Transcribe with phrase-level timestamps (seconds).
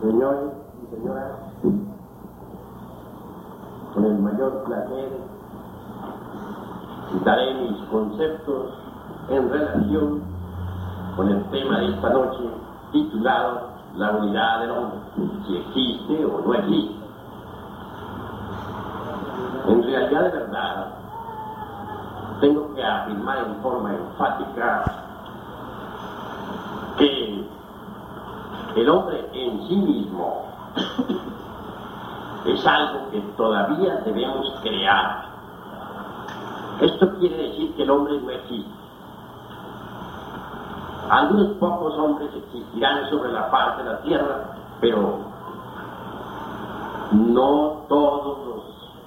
[0.00, 1.32] Señores y señoras,
[3.92, 5.10] con el mayor placer
[7.24, 8.72] daré mis conceptos
[9.28, 10.22] en relación
[11.16, 12.44] con el tema de esta noche
[12.92, 14.98] titulado La unidad del hombre,
[15.46, 16.94] si existe o no existe.
[19.68, 20.86] En realidad de verdad,
[22.40, 24.84] tengo que afirmar en forma enfática
[26.98, 27.46] que
[28.76, 30.44] el hombre en sí mismo
[32.44, 35.24] es algo que todavía debemos crear.
[36.80, 38.70] Esto quiere decir que el hombre no existe.
[41.08, 45.20] Algunos pocos hombres existirán sobre la faz de la tierra, pero
[47.12, 48.64] no todos los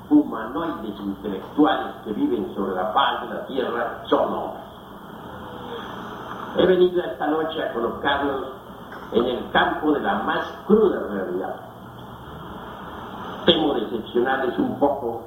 [0.09, 4.63] humanoides intelectuales que viven sobre la faz de la tierra son hombres.
[6.57, 8.58] He venido esta noche a colocarlos
[9.11, 11.55] en el campo de la más cruda realidad.
[13.45, 15.23] Temo decepcionarles un poco,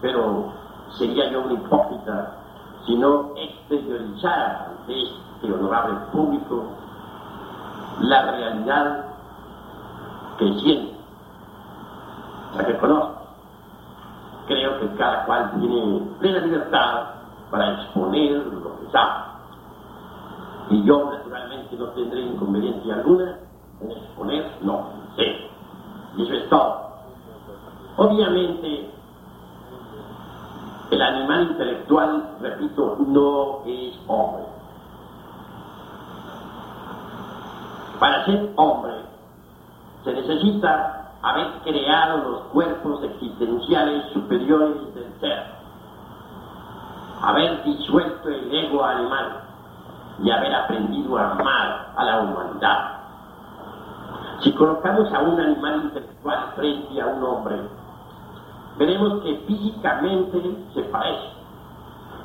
[0.00, 0.52] pero
[0.98, 2.36] sería yo un hipócrita
[2.86, 6.64] si no exteriorizara ante este honorable público
[8.00, 9.04] la realidad
[10.38, 10.94] que siento,
[12.56, 13.20] la que conozco.
[14.46, 17.04] Creo que cada cual tiene plena libertad
[17.50, 19.24] para exponer lo que sabe.
[20.70, 21.12] Y yo,
[21.70, 23.38] naturalmente, no tendré inconveniencia alguna
[23.80, 25.50] en exponer lo que sé.
[26.16, 26.90] Y eso es todo.
[27.96, 28.90] Obviamente,
[30.90, 34.44] el animal intelectual, repito, no es hombre.
[37.98, 38.94] Para ser hombre
[40.04, 45.44] se necesita haber creado los cuerpos existenciales superiores del ser,
[47.20, 49.49] haber disuelto el ego animal
[50.22, 53.00] y haber aprendido a amar a la humanidad.
[54.40, 57.60] Si colocamos a un animal intelectual frente a un hombre,
[58.78, 61.28] veremos que físicamente se parece,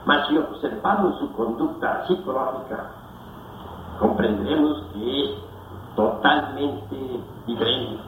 [0.05, 2.91] mas si observamos su conducta psicológica,
[3.99, 5.31] comprenderemos que es
[5.95, 8.03] totalmente diferente.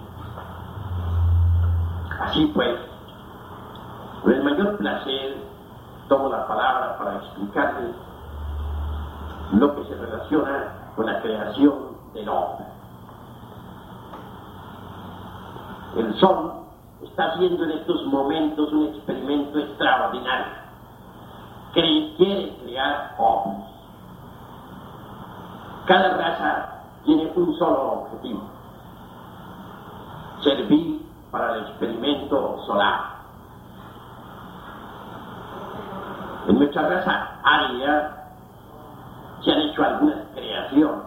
[2.20, 2.78] Así pues,
[4.24, 5.38] con el mayor placer
[6.10, 8.07] tomo la palabra para explicarles
[9.54, 12.66] lo que se relaciona con la creación del hombre.
[15.96, 16.54] El sol
[17.02, 20.54] está haciendo en estos momentos un experimento extraordinario.
[21.74, 23.66] quiere crear hombres.
[25.86, 28.42] Cada raza tiene un solo objetivo,
[30.44, 33.18] servir para el experimento solar.
[36.48, 38.27] En nuestra raza aria
[39.44, 41.06] se han hecho algunas creaciones.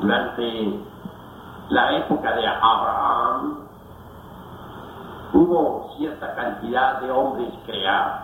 [0.00, 0.80] Durante
[1.70, 3.58] la época de Abraham
[5.32, 8.20] hubo cierta cantidad de hombres creados.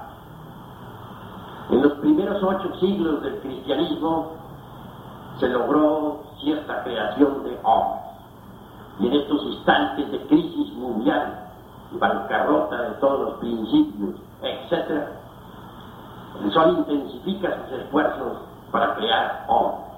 [1.70, 4.32] En los primeros ocho siglos del cristianismo
[5.38, 8.02] se logró cierta creación de hombres.
[9.00, 11.48] Y en estos instantes de crisis mundial,
[11.92, 15.17] bancarrota de todos los principios, etc.,
[16.42, 18.38] el sol intensifica sus esfuerzos
[18.70, 19.88] para crear hombres.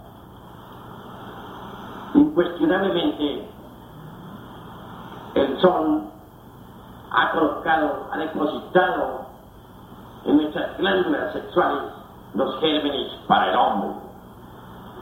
[2.15, 3.49] Incuestionablemente,
[5.35, 6.03] el sol
[7.11, 9.27] ha colocado, ha depositado
[10.25, 11.93] en nuestras glándulas sexuales
[12.35, 13.91] los gérmenes para el hombre.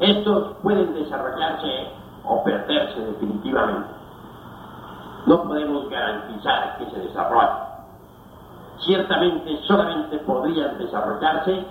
[0.00, 1.88] Estos pueden desarrollarse
[2.24, 3.88] o perderse definitivamente.
[5.26, 7.67] No podemos garantizar que se desarrollen.
[8.80, 11.66] Ciertamente solamente podrían desarrollarse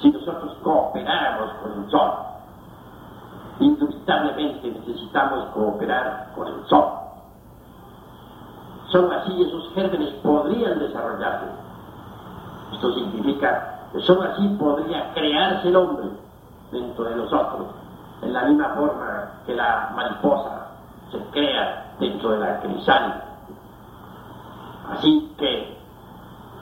[0.00, 2.12] si nosotros cooperáramos con el sol.
[3.60, 6.84] Indubitablemente necesitamos cooperar con el sol.
[8.88, 11.46] Solo así esos gérmenes podrían desarrollarse.
[12.72, 16.06] Esto significa que solo así podría crearse el hombre
[16.72, 17.68] dentro de nosotros,
[18.22, 20.68] en la misma forma que la mariposa
[21.10, 23.24] se crea dentro de la crisálida.
[24.90, 25.83] Así que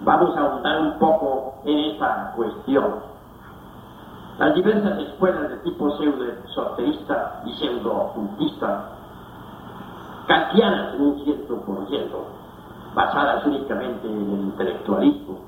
[0.04, 3.12] vamos a ahondar un poco en esta cuestión.
[4.38, 8.84] Las diversas escuelas de tipo pseudo-esoterista y pseudo-ocultista,
[10.26, 12.26] kantianas en un cierto por ciento,
[12.94, 15.38] basadas únicamente en el intelectualismo,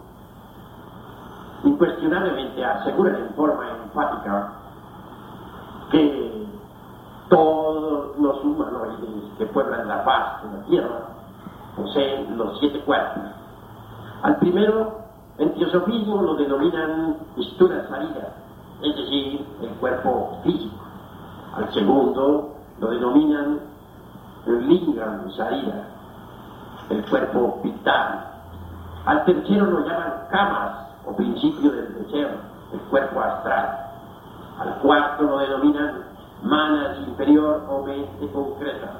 [1.65, 4.53] incuestionablemente aseguran en forma enfática
[5.91, 6.47] que
[7.29, 11.01] todos los humanoides que pueblan la paz de la tierra
[11.77, 13.34] poseen los siete cuerpos.
[14.23, 15.01] Al primero,
[15.39, 18.35] en teosofismo lo denominan Istura Sarira,
[18.83, 20.77] es decir, el cuerpo físico.
[21.57, 23.61] Al segundo lo denominan
[24.47, 25.89] lingam sarira,
[26.91, 28.25] el cuerpo vital.
[29.07, 32.31] Al tercero lo llaman kamas o principio del deseo,
[32.73, 33.81] el cuerpo astral.
[34.59, 36.05] Al cuarto lo denominan
[36.43, 38.93] manas inferior o mente concreta,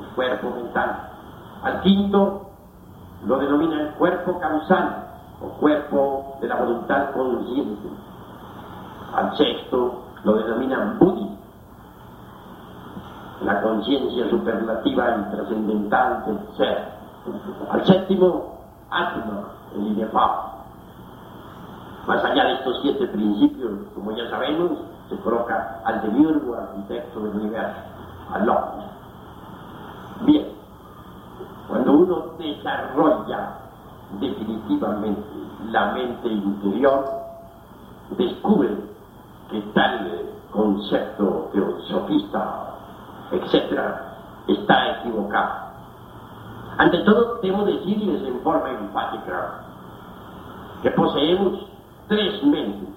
[0.00, 1.10] el cuerpo mental.
[1.62, 2.47] Al quinto
[3.26, 5.06] lo denominan cuerpo causal
[5.40, 7.88] o cuerpo de la voluntad consciente.
[9.14, 11.38] Al sexto lo denominan buddhi,
[13.42, 16.98] la conciencia superlativa y trascendental del ser.
[17.70, 18.58] Al séptimo,
[18.90, 20.58] atma, el inefable.
[22.06, 24.72] Más allá de estos siete principios, como ya sabemos,
[25.08, 27.80] se coloca al demiurgo, arquitecto del universo,
[28.32, 28.86] al hombre.
[30.22, 30.47] Bien,
[31.68, 33.58] cuando uno desarrolla
[34.20, 35.22] definitivamente
[35.70, 37.04] la mente interior,
[38.16, 38.70] descubre
[39.50, 42.74] que tal concepto teosofista,
[43.32, 43.80] etc.,
[44.48, 45.68] está equivocado.
[46.78, 49.64] Ante todo, debo decirles en forma enfática
[50.82, 51.66] que poseemos
[52.08, 52.88] tres mentes.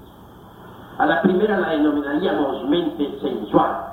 [0.97, 3.90] A la primera la denominaríamos mente sensual.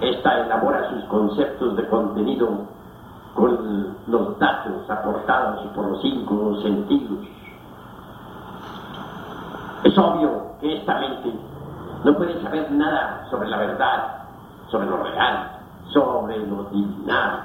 [0.00, 2.48] Esta elabora sus conceptos de contenido
[3.34, 7.18] con los datos aportados por los cinco sentidos.
[9.84, 11.32] Es obvio que esta mente
[12.04, 14.24] no puede saber nada sobre la verdad,
[14.70, 15.50] sobre lo real,
[15.92, 17.44] sobre lo divinal,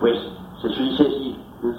[0.00, 0.18] pues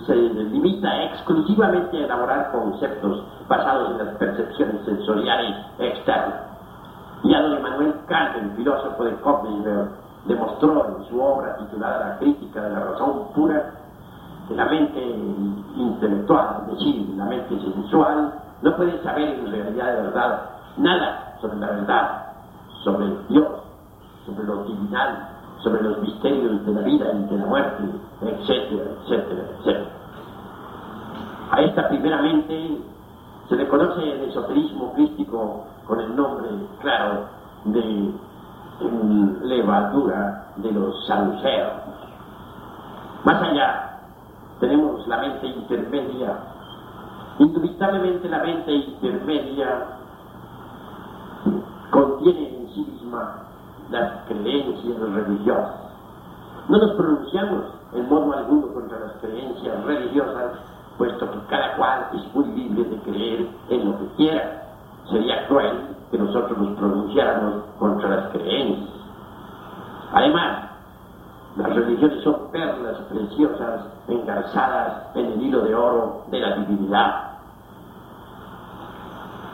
[0.05, 6.50] se limita exclusivamente a elaborar conceptos basados en las percepciones sensoriales externas.
[7.23, 9.89] Ya don Manuel Kant, el filósofo de Königsberg,
[10.25, 13.73] demostró en su obra titulada La crítica de la razón pura
[14.47, 15.01] que la mente
[15.75, 20.41] intelectual, es decir, la mente sensual, no puede saber en realidad de verdad
[20.77, 22.25] nada sobre la verdad,
[22.83, 23.47] sobre Dios,
[24.25, 25.29] sobre lo divinal,
[25.63, 27.83] sobre los misterios de la vida y de la muerte,
[28.21, 29.89] etcétera, etcétera, etcétera.
[31.51, 32.81] A esta primeramente
[33.49, 36.47] se le conoce el esoterismo crístico con el nombre
[36.81, 37.27] claro
[37.65, 38.13] de
[39.43, 41.73] levadura de los saluceos.
[43.23, 43.99] Más allá
[44.59, 46.37] tenemos la mente intermedia.
[47.39, 49.85] Indubitablemente la mente intermedia
[51.91, 53.43] contiene en sí misma
[53.89, 55.75] las creencias religiosas.
[56.69, 60.51] No nos pronunciamos en modo alguno contra las creencias religiosas,
[61.01, 64.67] puesto que cada cual es muy libre de creer en lo que quiera.
[65.09, 68.87] Sería cruel que nosotros nos pronunciáramos contra las creencias.
[70.13, 70.69] Además,
[71.57, 77.31] las religiones son perlas preciosas engarzadas en el hilo de oro de la divinidad.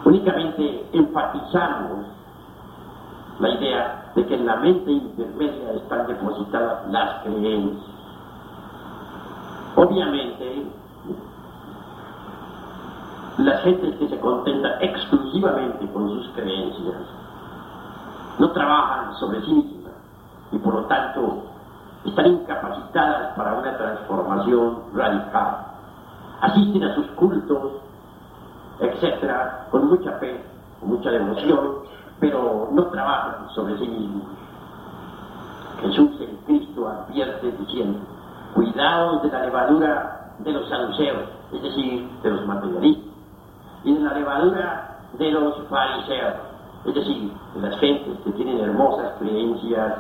[0.04, 2.08] Únicamente enfatizamos
[3.40, 7.86] la idea de que en la mente intermedia están depositadas las creencias.
[9.78, 10.68] Obviamente,
[13.38, 16.96] las gentes que se contentan exclusivamente con sus creencias
[18.40, 19.94] no trabajan sobre sí mismas
[20.52, 21.44] y por lo tanto
[22.06, 25.66] están incapacitadas para una transformación radical.
[26.42, 27.74] Asisten a sus cultos,
[28.80, 30.44] etcétera, con mucha fe,
[30.80, 31.80] con mucha devoción,
[32.20, 34.24] pero no trabajan sobre sí mismos.
[35.82, 38.00] Jesús en Cristo advierte diciendo,
[38.56, 43.07] cuidados de la levadura de los saduceos, es decir, de los materialistas,
[43.88, 46.34] y la levadura de los fariseos,
[46.86, 49.94] es decir, de las gentes que tienen hermosas creencias,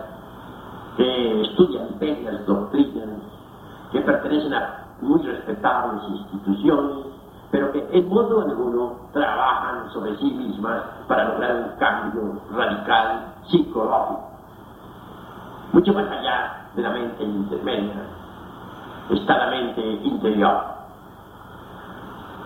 [0.97, 3.07] que estudian bellas doctrinas,
[3.93, 6.97] que pertenecen a muy respetables instituciones,
[7.49, 14.31] pero que en modo alguno trabajan sobre sí mismas para lograr un cambio radical psicológico.
[15.71, 18.03] Mucho más allá de la mente intermedia
[19.11, 20.61] está la mente interior.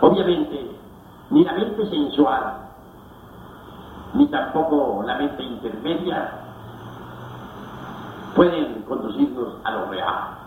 [0.02, 0.81] Obviamente,
[1.32, 2.54] ni la mente sensual,
[4.14, 6.32] ni tampoco la mente intermedia
[8.36, 10.38] pueden conducirnos a lo real.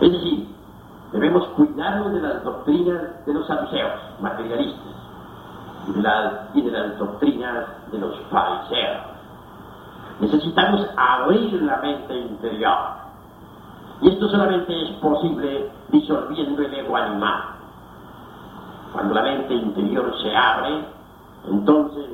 [0.00, 0.48] Es decir,
[1.12, 4.94] Debemos cuidarnos de las doctrinas de los saduceos, materialistas,
[5.88, 9.06] y de, las, doctrinas de los fariseos.
[10.20, 12.76] Necesitamos abrir la mente interior.
[14.02, 17.57] Y esto solamente es posible disolviendo el ego animal.
[18.92, 20.84] Cuando la mente interior se abre,
[21.48, 22.06] entonces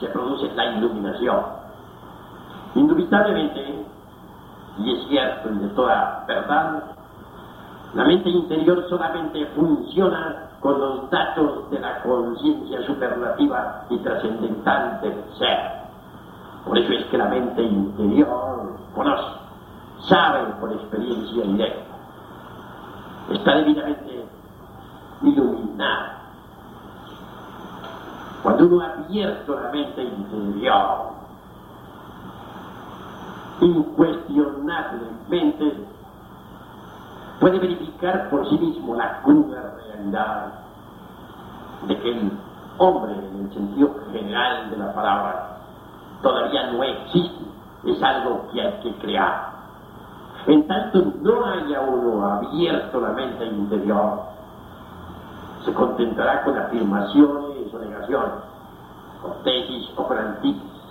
[0.00, 1.40] se produce la iluminación.
[2.74, 3.84] Indubitablemente,
[4.78, 6.82] y es cierto y de toda verdad,
[7.94, 15.24] la mente interior solamente funciona con los datos de la conciencia superlativa y trascendental del
[15.38, 15.58] ser.
[16.64, 19.38] Por eso es que la mente interior conoce,
[20.00, 21.96] sabe por experiencia directa,
[23.30, 24.27] está debidamente
[25.22, 26.22] iluminada.
[28.42, 31.18] Cuando uno ha abierto la mente interior,
[33.60, 35.86] incuestionablemente
[37.40, 40.52] puede verificar por sí mismo la cruda realidad
[41.86, 42.32] de que el
[42.78, 45.58] hombre, en el sentido general de la palabra,
[46.22, 47.44] todavía no existe,
[47.84, 49.58] es algo que hay que crear.
[50.46, 54.20] En tanto no haya uno abierto la mente interior,
[55.64, 58.32] se contentará con afirmaciones o negaciones,
[59.22, 60.82] con tesis o con antítesis,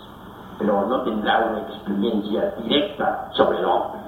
[0.59, 4.01] pero no tendrá una experiencia directa sobre el hombre.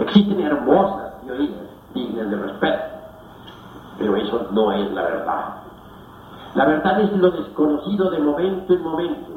[0.00, 2.84] Existen hermosas teorías dignas de respeto,
[3.98, 5.44] pero eso no es la verdad.
[6.54, 9.30] La verdad es lo desconocido de momento en momento,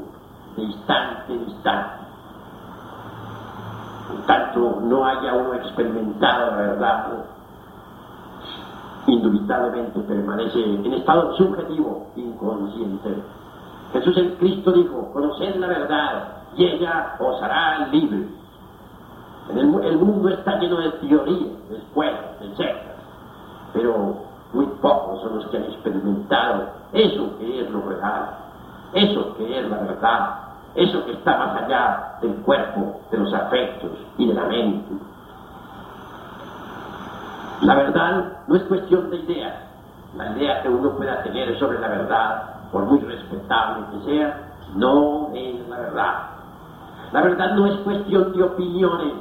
[0.55, 2.03] de instante en instante.
[4.13, 7.07] En tanto no haya uno experimentado la verdad,
[9.07, 13.15] indubitablemente permanece en estado subjetivo, inconsciente.
[13.91, 18.27] Jesús el Cristo dijo, conoced la verdad y ella os hará libre.
[19.55, 22.95] el, mundo está lleno de teorías, de escuelas, de sectas,
[23.73, 24.15] pero
[24.53, 28.29] muy pocos son los que han experimentado eso que es lo real,
[28.93, 30.39] eso que es la verdad,
[30.75, 34.93] eso que está más allá del cuerpo, de los afectos y de la mente.
[37.63, 39.55] La verdad no es cuestión de ideas.
[40.15, 45.31] La idea que uno pueda tener sobre la verdad, por muy respetable que sea, no
[45.33, 46.13] es la verdad.
[47.11, 49.13] La verdad no es cuestión de opiniones.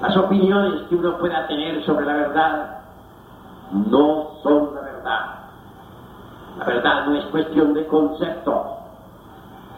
[0.00, 2.78] Las opiniones que uno pueda tener sobre la verdad
[3.72, 5.20] no son la verdad.
[6.58, 8.80] La verdad no es cuestión de concepto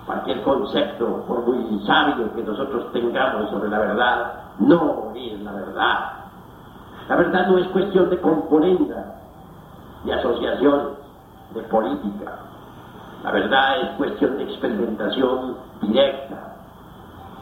[0.06, 6.21] cualquier concepto, por muy sabio que nosotros tengamos sobre la verdad, no es la verdad.
[7.08, 9.16] La verdad no es cuestión de componenda,
[10.04, 10.90] de asociación,
[11.54, 12.38] de política.
[13.22, 16.56] La verdad es cuestión de experimentación directa,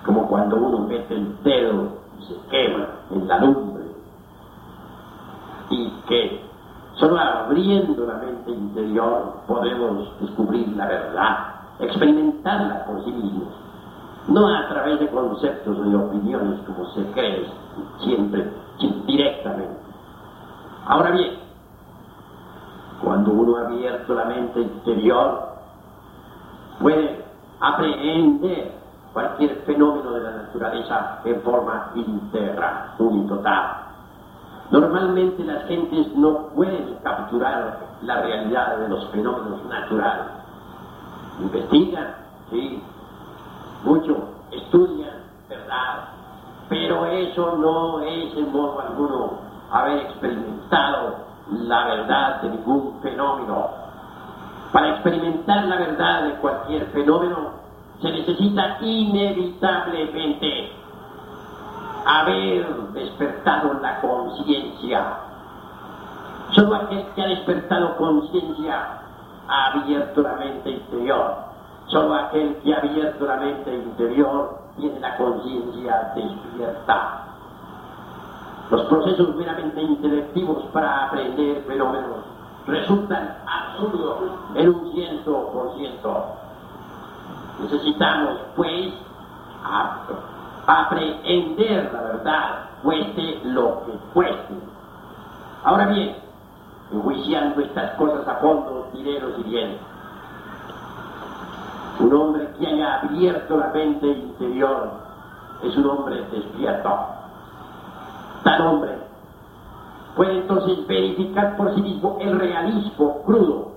[0.05, 1.89] como cuando uno mete el dedo
[2.19, 3.85] y se quema en la lumbre.
[5.71, 6.41] Y que
[6.97, 13.49] solo abriendo la mente interior podemos descubrir la verdad experimentarla por sí mismos,
[14.29, 17.47] no a través de conceptos o de opiniones como se cree
[18.01, 18.53] siempre,
[19.07, 19.81] directamente.
[20.87, 21.39] Ahora bien,
[23.03, 25.49] cuando uno ha abierto la mente interior,
[26.81, 27.25] puede
[27.61, 28.73] aprehender
[29.13, 33.77] cualquier fenómeno de la naturaleza en forma íntegra, total.
[34.71, 40.41] Normalmente las gentes no pueden capturar la realidad de los fenómenos naturales
[41.41, 42.15] investigan,
[42.51, 42.83] sí,
[43.85, 46.09] mucho, estudian, ¿verdad?
[46.71, 49.41] Pero eso no es en modo alguno
[49.73, 51.17] haber experimentado
[51.51, 53.71] la verdad de ningún fenómeno.
[54.73, 57.51] Para experimentar la verdad de cualquier fenómeno
[58.01, 60.73] se necesita inevitablemente
[62.07, 65.19] haber despertado la conciencia.
[66.53, 69.01] Solo aquel que ha despertado conciencia
[69.49, 71.35] ha abierto la mente interior.
[71.87, 77.27] Solo aquel que ha abierto la mente interior tiene la conciencia despierta.
[78.71, 82.19] Los procesos meramente intelectivos para aprender fenómenos
[82.67, 84.19] resultan absurdos
[84.55, 86.27] en un ciento por ciento.
[87.61, 88.93] Necesitamos, pues,
[90.67, 94.55] aprender la verdad, cueste lo que cueste.
[95.65, 96.17] Ahora bien,
[96.93, 99.90] enjuiciando estas cosas a fondo, diré lo siguiente.
[102.01, 104.91] Un hombre que haya abierto la mente interior
[105.63, 106.99] es un hombre despierto.
[108.43, 108.93] Tal hombre
[110.17, 113.73] puede entonces verificar por sí mismo el realismo crudo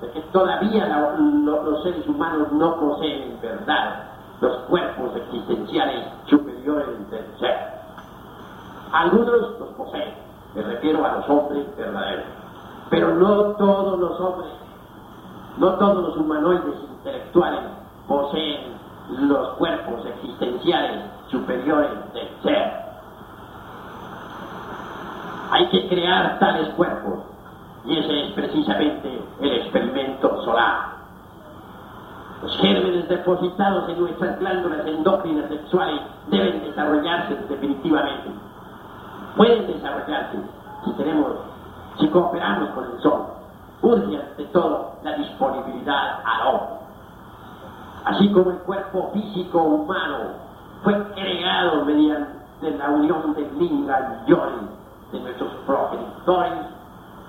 [0.00, 0.86] de que todavía
[1.18, 4.04] los seres humanos no poseen en verdad
[4.40, 7.56] los cuerpos existenciales superiores del ser.
[8.92, 10.14] Algunos los poseen,
[10.54, 12.26] me refiero a los hombres verdaderos.
[12.90, 14.50] Pero no todos los hombres,
[15.58, 17.60] no todos los humanoides intelectuales
[18.08, 18.74] poseen
[19.28, 22.72] los cuerpos existenciales superiores del ser.
[25.50, 27.20] Hay que crear tales cuerpos
[27.84, 30.94] y ese es precisamente el experimento solar.
[32.42, 38.30] Los gérmenes depositados en nuestras glándulas endócrinas sexuales deben desarrollarse definitivamente
[39.36, 40.38] pueden desarrollarse
[40.84, 41.32] si tenemos
[41.98, 43.26] si cooperamos con el sol,
[43.84, 46.76] urge ante todo la disponibilidad al hombre.
[48.04, 50.32] Así como el cuerpo físico humano
[50.82, 53.48] fue creado mediante la unión de
[54.26, 54.68] Yori
[55.12, 56.52] de nuestros progenitores,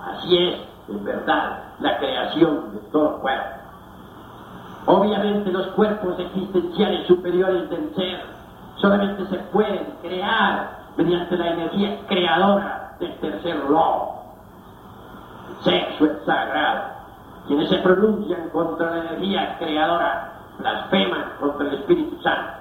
[0.05, 0.59] así es,
[0.89, 3.55] en verdad, la creación de todo cuerpo.
[4.88, 8.21] Obviamente los cuerpos existenciales superiores del ser
[8.77, 14.25] solamente se pueden crear mediante la energía creadora del tercer lobo.
[15.64, 16.96] Sexo es sagrado.
[17.48, 22.54] Quienes se pronuncian contra la energía creadora blasfeman contra el Espíritu Santo.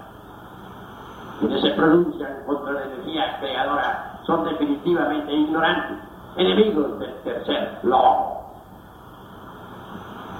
[1.40, 5.98] Quienes se pronuncian contra la energía creadora son definitivamente ignorantes,
[6.36, 8.44] enemigos del tercer lobo.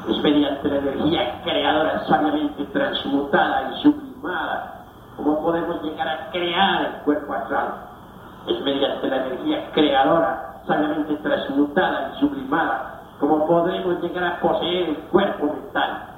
[0.09, 4.85] Es mediante la energía creadora sabiamente transmutada y sublimada
[5.17, 7.75] como podemos llegar a crear el cuerpo astral.
[8.47, 14.97] Es mediante la energía creadora sabiamente transmutada y sublimada como podemos llegar a poseer el
[15.11, 16.09] cuerpo mental.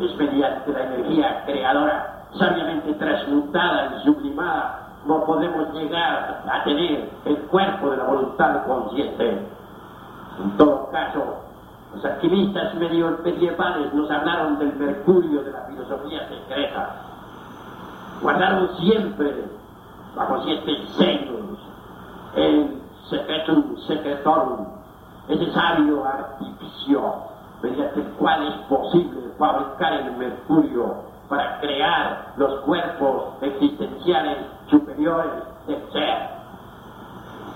[0.00, 7.36] Es mediante la energía creadora sabiamente transmutada y sublimada como podemos llegar a tener el
[7.48, 9.46] cuerpo de la voluntad consciente.
[10.42, 11.36] En todo caso,
[11.94, 16.96] los alquimistas medievales nos hablaron del mercurio de la filosofía secreta.
[18.22, 19.44] Guardaron siempre
[20.14, 21.58] bajo siete sellos
[22.36, 22.79] el
[23.10, 24.66] secretum secretorum,
[25.28, 27.14] ese sabio artificio
[27.62, 30.94] mediante el cual es posible fabricar el mercurio
[31.28, 34.38] para crear los cuerpos existenciales
[34.70, 36.30] superiores del ser.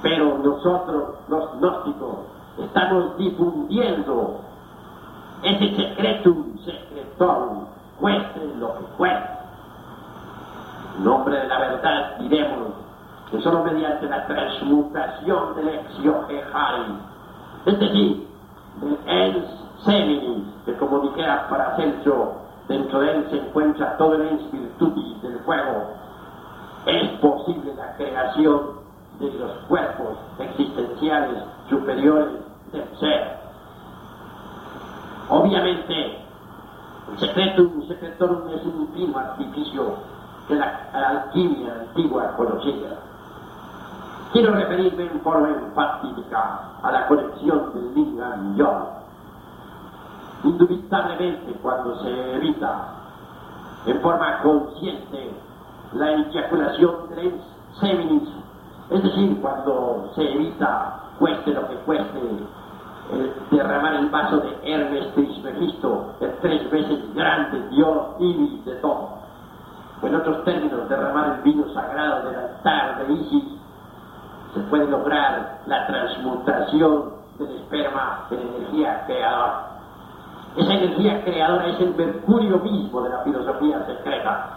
[0.03, 2.17] Pero nosotros, los gnósticos,
[2.59, 4.41] estamos difundiendo
[5.43, 7.67] ese secretum secretorum,
[8.01, 9.29] cueste lo que cueste.
[10.99, 12.84] En nombre de la verdad diremos
[13.35, 16.99] que solo mediante la transmutación del exiogeari,
[17.67, 18.29] es decir,
[18.81, 19.45] del ens
[19.85, 22.35] seminis, que como dijera Paracelso,
[22.69, 25.95] dentro de él se encuentra todo el ens del fuego,
[26.87, 28.85] es posible la creación
[29.19, 32.29] de los cuerpos existenciales superiores
[32.71, 33.37] del ser.
[35.29, 36.19] Obviamente,
[37.11, 39.95] el secretum secretorum es un fino artificio
[40.49, 43.14] de la, alquimia antigua conocida.
[44.35, 48.89] Quiero referirme en forma enfática a la conexión del Linga y yo.
[50.43, 52.89] Indubitablemente, cuando se evita
[53.87, 55.31] en forma consciente
[55.93, 57.41] la eyaculación del
[57.79, 58.29] seminis,
[58.91, 62.21] es decir, cuando se evita, cueste lo que cueste,
[63.53, 69.11] derramar el vaso de Hermes Trismegisto, el tres veces grande Dios Ibis de todo.
[70.03, 73.64] O en otros términos, derramar el vino sagrado del altar de Isis,
[74.55, 79.71] se puede lograr la transmutación del esperma en energía creadora.
[80.57, 84.51] Esa energía creadora es el mercurio mismo de la filosofía secreta,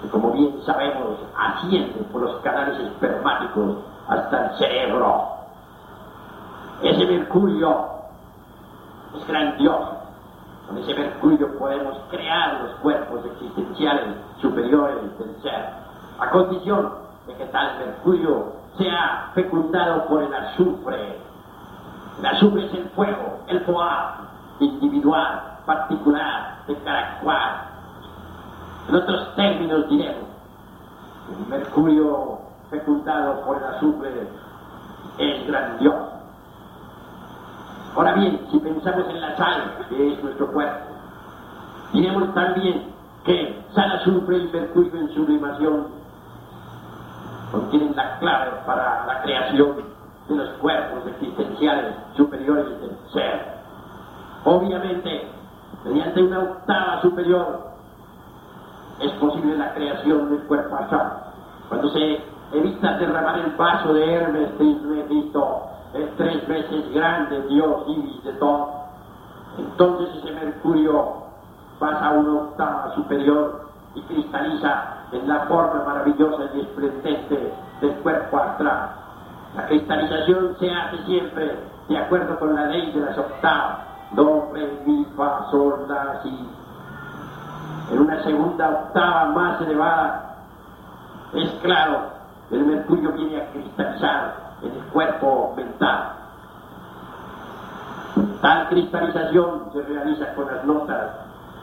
[0.00, 3.78] que como bien sabemos asciende por los canales espermáticos
[4.08, 5.28] hasta el cerebro.
[6.82, 7.86] Ese mercurio
[9.16, 9.98] es grandioso.
[10.68, 15.70] Con ese mercurio podemos crear los cuerpos existenciales superiores del ser,
[16.20, 16.92] a condición
[17.26, 21.18] de que tal mercurio sea fecundado por el azufre.
[22.18, 24.16] El azufre es el fuego, el foar
[24.60, 26.76] individual, particular, de
[27.22, 27.68] cual.
[28.88, 30.28] En otros términos diremos,
[31.30, 32.38] el mercurio
[32.70, 34.28] fecundado por el azufre
[35.18, 36.12] es grandioso.
[37.94, 40.86] Ahora bien, si pensamos en la sal, que es nuestro cuerpo,
[41.92, 42.90] diremos también
[43.24, 46.01] que sal, azufre y mercurio en sublimación
[47.52, 49.76] contienen la clave para la creación
[50.28, 53.52] de los cuerpos existenciales superiores del ser.
[54.44, 55.28] Obviamente,
[55.84, 57.72] mediante una octava superior,
[59.00, 61.24] es posible la creación del cuerpo astral.
[61.68, 62.20] Cuando se
[62.52, 68.70] evita derramar el vaso de Hermes Trismegisto, el tres veces grande Dios y de todo,
[69.58, 71.22] entonces ese mercurio
[71.78, 78.38] pasa a una octava superior y cristaliza en la forma maravillosa y esplendente del cuerpo
[78.38, 78.90] astral.
[79.54, 83.78] La cristalización se hace siempre de acuerdo con la ley de las octavas,
[84.12, 86.48] do, re, mi, fa, sol, la, si.
[87.92, 90.36] En una segunda octava más elevada,
[91.34, 92.12] es claro,
[92.50, 96.12] el mercurio viene a cristalizar en el cuerpo mental.
[98.40, 101.10] Tal cristalización se realiza con las notas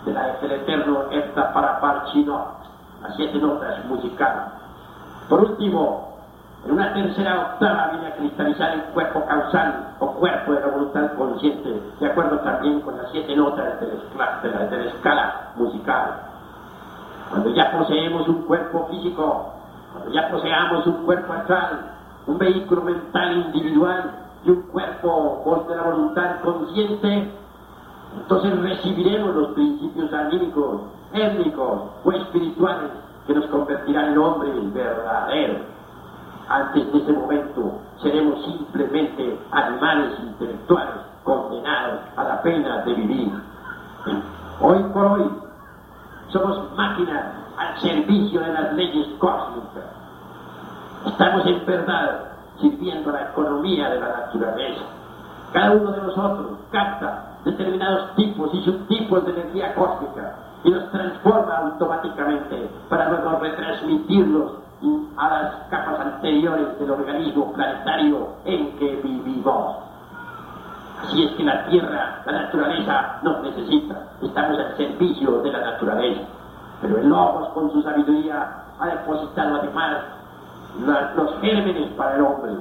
[0.06, 2.59] de la, del eterno Esta para Parchino,
[3.02, 4.44] las siete notas musicales.
[5.28, 6.10] Por último,
[6.66, 11.14] en una tercera octava viene a cristalizar el cuerpo causal o cuerpo de la voluntad
[11.14, 16.16] consciente, de acuerdo también con las siete notas de la, escala musical.
[17.30, 19.54] Cuando ya poseemos un cuerpo físico,
[19.94, 21.92] cuando ya poseamos un cuerpo astral,
[22.28, 24.12] un vehículo mental individual
[24.44, 27.32] y un cuerpo de la voluntad consciente,
[28.18, 30.82] entonces recibiremos los principios anímicos,
[31.14, 32.92] étnicos o espirituales
[33.26, 35.62] que nos convertirán en hombres verdaderos.
[36.48, 43.32] Antes de ese momento seremos simplemente animales intelectuales condenados a la pena de vivir.
[44.62, 45.30] Hoy por hoy
[46.30, 49.86] somos máquinas al servicio de las leyes cósmicas.
[51.06, 54.84] Estamos en verdad sirviendo a la economía de la naturaleza.
[55.54, 61.58] Cada uno de nosotros capta determinados tipos y subtipos de energía cósmica y los transforma
[61.58, 64.52] automáticamente para luego retransmitirlos
[65.18, 69.78] a las capas anteriores del organismo planetario en que vivimos.
[71.04, 73.96] Así es que la Tierra, la naturaleza, nos necesita.
[74.22, 76.22] Estamos al servicio de la naturaleza.
[76.82, 79.98] Pero el Logos, con su sabiduría, ha depositado además
[81.16, 82.52] los gérmenes para el hombre.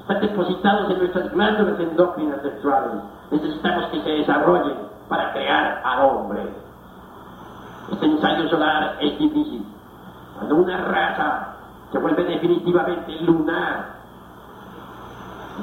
[0.00, 3.02] Están depositados en nuestras glándulas endócrinas sexuales.
[3.30, 4.76] Necesitamos que se desarrollen
[5.08, 6.67] para crear al hombre.
[7.92, 9.64] Este ensayo solar es difícil.
[10.34, 11.54] Cuando una raza
[11.90, 13.98] se vuelve definitivamente lunar,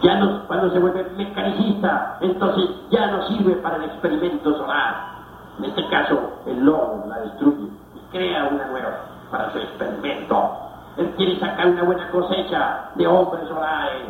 [0.02, 5.16] ya no, cuando se vuelve mecanicista, entonces ya no sirve para el experimento solar.
[5.60, 8.90] En este caso, el lobo la destruye y crea una nueva
[9.32, 10.52] para su experimento.
[10.98, 14.08] Él quiere sacar una buena cosecha de hombres solares.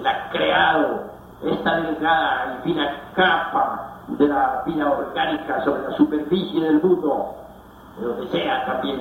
[0.00, 1.10] Él ha creado
[1.42, 7.34] esta delgada y fina capa de la vida orgánica sobre la superficie del mundo,
[7.98, 9.00] pero desea también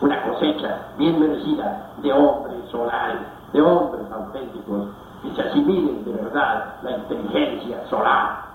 [0.00, 3.20] una cosecha bien merecida de hombres solares,
[3.52, 4.88] de hombres auténticos,
[5.22, 8.46] que se asimilen de verdad la inteligencia solar.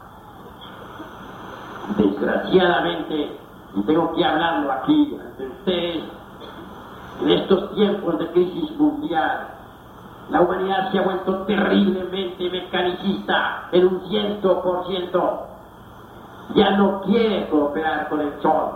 [1.97, 3.37] Desgraciadamente,
[3.75, 6.03] y tengo que hablarlo aquí ante ustedes,
[7.21, 9.47] en estos tiempos de crisis mundial,
[10.29, 15.47] la humanidad se ha vuelto terriblemente mecanicista en un ciento por ciento.
[16.55, 18.71] Ya no quiere cooperar con el sol.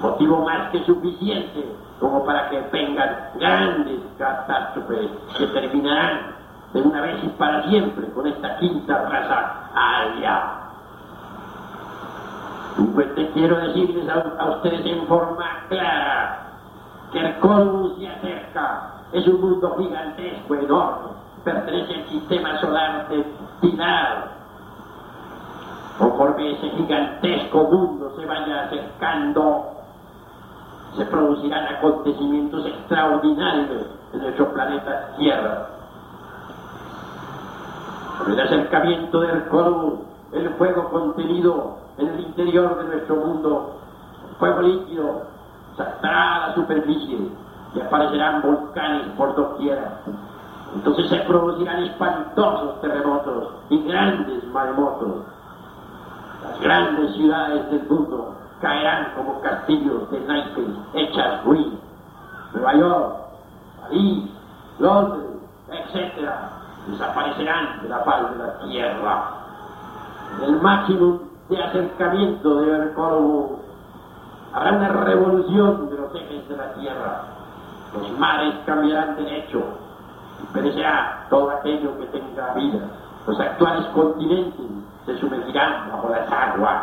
[0.00, 6.36] Motivo más que suficiente como para que vengan grandes catástrofes que terminarán
[6.72, 10.58] de una vez y para siempre con esta quinta raza aria.
[12.94, 16.46] Pues te quiero decirles a, ustedes en forma clara
[17.10, 21.08] que el Corvus se acerca, es un mundo gigantesco, enorme,
[21.42, 23.24] pertenece al sistema solar de
[23.60, 24.37] Pilar.
[25.98, 29.66] Conforme ese gigantesco mundo se vaya acercando,
[30.96, 35.66] se producirán acontecimientos extraordinarios en nuestro planeta Tierra.
[38.18, 40.00] Con el acercamiento del Corvus,
[40.32, 43.76] el fuego contenido en el interior de nuestro mundo,
[44.38, 45.22] fuego líquido,
[45.76, 47.18] saltará a la superficie
[47.74, 49.78] y aparecerán volcanes por doquier.
[50.74, 55.24] Entonces se producirán espantosos terremotos y grandes maremotos.
[56.42, 61.80] Las grandes ciudades del mundo caerán como castillos de naipes hechas ruinas.
[62.52, 63.16] Nueva York,
[63.82, 64.30] París,
[64.78, 65.30] Londres,
[65.70, 66.30] etc.
[66.88, 69.24] desaparecerán de la paz de la tierra.
[70.42, 73.58] el máximo de acercamiento de Mercólogo
[74.52, 77.22] Habrá una revolución de los ejes de la tierra.
[77.94, 79.62] Los mares cambiarán de hecho
[80.42, 82.80] y perecerá todo aquello que tenga vida.
[83.26, 84.66] Los actuales continentes
[85.08, 86.82] se sumergirán bajo las aguas.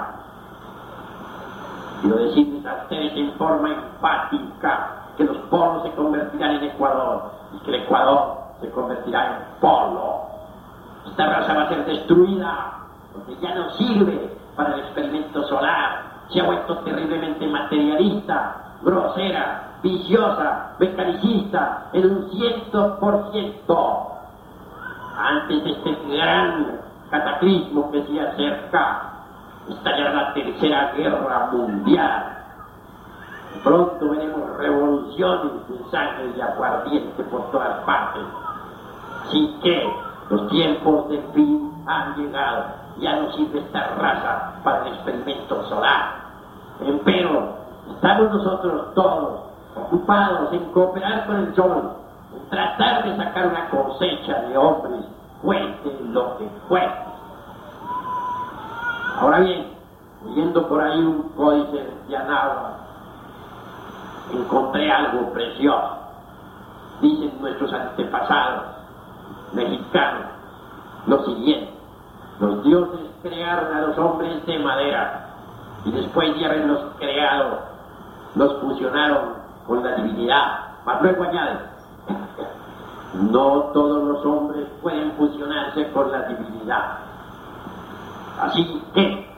[2.01, 7.59] Quiero decirles a ustedes en forma enfática que los polos se convertirán en Ecuador y
[7.59, 10.21] que el Ecuador se convertirá en polo.
[11.05, 12.73] Esta raza va a ser destruida
[13.13, 20.71] porque ya no sirve para el experimento solar, se ha vuelto terriblemente materialista, grosera, viciosa,
[20.79, 24.11] mecanicista, en un ciento por ciento.
[25.15, 29.13] Antes de este gran cataclismo que se acerca,
[29.69, 32.37] estallará la tercera guerra mundial.
[33.63, 38.23] Pronto veremos revoluciones de sangre y aguardiente por todas partes.
[39.23, 39.93] Así que
[40.29, 46.15] los tiempos de fin han llegado ya no sirve esta raza para el experimento solar.
[47.03, 47.57] Pero
[47.91, 49.41] estamos nosotros todos
[49.75, 51.91] ocupados en cooperar con el sol,
[52.35, 55.05] en tratar de sacar una cosecha de hombres,
[55.45, 57.05] fuerte lo que fuerte.
[59.19, 59.67] Ahora bien,
[60.25, 62.73] leyendo por ahí un códice de Anáhuac,
[64.33, 65.99] encontré algo precioso.
[66.99, 68.63] Dicen nuestros antepasados
[69.53, 70.23] mexicanos
[71.05, 71.71] lo siguiente.
[72.39, 75.27] Los dioses crearon a los hombres de madera
[75.85, 77.59] y después de haberlos creado,
[78.33, 79.35] los fusionaron
[79.67, 80.59] con la divinidad.
[80.85, 81.23] Mas luego
[83.21, 86.99] no todos los hombres pueden fusionarse con la divinidad.
[88.41, 89.29] Así que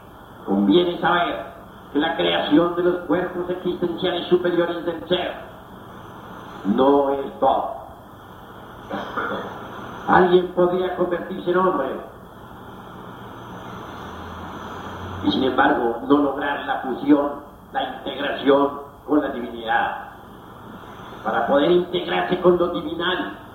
[0.46, 1.46] conviene saber
[1.94, 5.34] que la creación de los cuerpos existenciales superiores del ser
[6.66, 7.76] no es todo.
[10.08, 11.90] Alguien podría convertirse en hombre
[15.24, 17.32] y sin embargo no lograr la fusión,
[17.74, 20.08] la integración con la divinidad.
[21.24, 23.47] Para poder integrarse con lo divinal,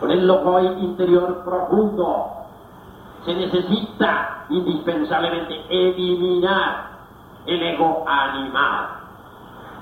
[0.00, 2.32] con el loco interior profundo,
[3.24, 6.88] se necesita indispensablemente eliminar
[7.46, 8.88] el ego animal.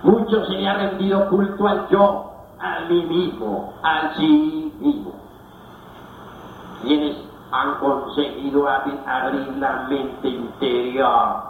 [0.02, 5.12] Mucho se le ha rendido culto al yo, al mí mismo, al sí mismo.
[6.82, 7.16] Quienes
[7.50, 11.42] han conseguido abrir la mente interior,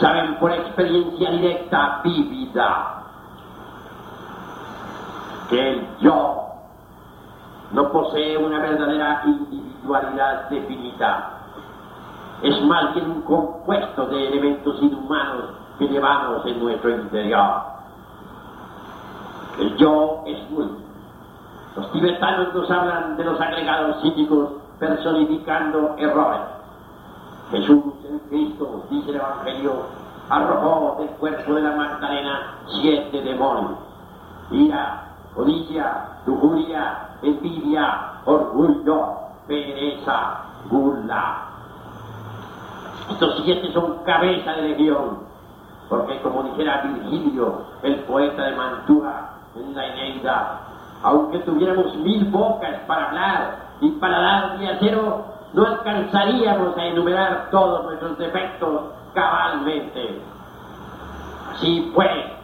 [0.00, 3.02] saben por experiencia directa, vívida,
[5.48, 6.47] que el yo
[7.72, 11.30] no posee una verdadera individualidad definida.
[12.42, 17.62] Es más bien un compuesto de elementos inhumanos que llevamos en nuestro interior.
[19.58, 20.68] El yo es muy.
[21.76, 26.40] Los tibetanos nos hablan de los agregados psíquicos personificando errores.
[27.50, 29.72] Jesús, el Cristo, dice el Evangelio,
[30.28, 33.78] arrojó del cuerpo de la Magdalena siete demonios.
[34.50, 35.07] Ira,
[35.38, 41.46] codicia, lujuria, envidia, orgullo, pereza, gula.
[43.12, 45.20] Estos siete son cabeza de legión,
[45.88, 50.60] porque como dijera Virgilio, el poeta de Mantua, en la Eneida,
[51.04, 57.48] aunque tuviéramos mil bocas para hablar y para dar de acero, no alcanzaríamos a enumerar
[57.52, 60.20] todos nuestros defectos cabalmente.
[61.52, 62.37] Así pues,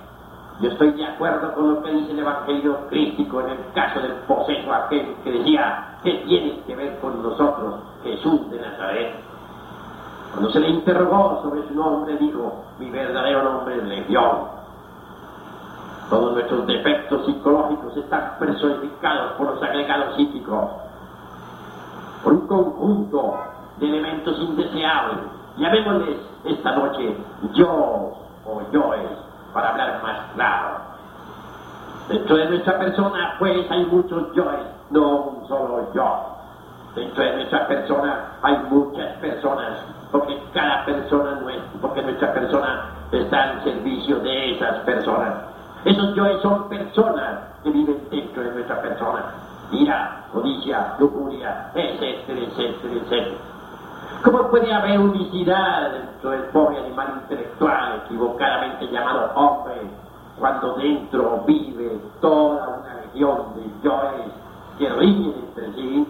[0.60, 4.12] yo estoy de acuerdo con lo que dice el Evangelio crítico en el caso del
[4.28, 9.14] poseso aquel que decía, ¿qué tiene que ver con nosotros Jesús de Nazaret?
[10.32, 14.54] Cuando se le interrogó sobre su nombre, dijo, mi verdadero nombre es Legión.
[16.08, 20.70] Todos nuestros defectos psicológicos están personificados por los agregados psíquicos,
[22.22, 23.34] por un conjunto
[23.78, 25.18] de elementos indeseables.
[25.56, 27.16] Llamémosles esta noche
[27.54, 28.12] yo
[28.46, 29.23] o yoes
[29.54, 30.80] para hablar más claro.
[32.08, 36.36] Dentro de nuestra persona, pues, hay muchos yoes, no un solo yo.
[36.94, 39.78] Dentro de nuestra persona hay muchas personas,
[40.12, 41.40] porque cada persona,
[41.80, 45.34] porque nuestra persona está al servicio de esas personas.
[45.84, 49.24] Esos yoes son personas que viven dentro de nuestra persona.
[49.72, 53.53] Ira, codicia, lujuria, etcétera, etcétera, etcétera.
[54.24, 59.82] ¿Cómo puede haber unicidad dentro del pobre animal intelectual equivocadamente llamado hombre
[60.38, 64.32] cuando dentro vive toda una legión de yoes
[64.78, 66.08] que riñen entre sí?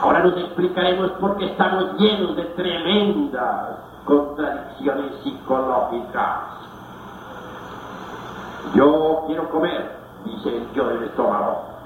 [0.00, 6.38] Ahora nos explicaremos por qué estamos llenos de tremendas contradicciones psicológicas.
[8.74, 11.79] Yo quiero comer, dice el yo del estómago.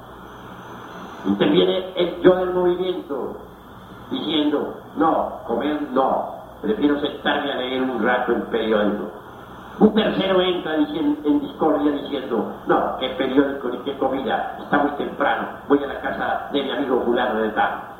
[1.26, 3.37] Interviene el yo del movimiento,
[4.10, 9.10] diciendo, no, comer no, prefiero sentarme a leer un rato el periódico.
[9.80, 15.48] Un tercero entra en discordia diciendo, no, qué periódico ni qué comida, está muy temprano,
[15.68, 17.94] voy a la casa de mi amigo fulano de tal.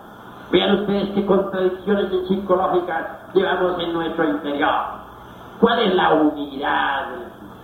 [0.53, 4.71] Vean ustedes qué contradicciones psicológicas llevamos en nuestro interior.
[5.61, 7.07] ¿Cuál es la unidad